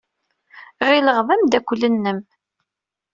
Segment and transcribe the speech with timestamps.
[0.89, 2.19] Ɣileɣ d ameddakel-nnem.